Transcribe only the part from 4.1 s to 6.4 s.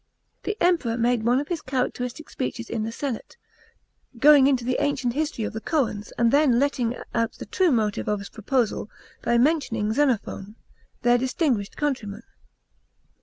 going into the ancient history of the Coans, and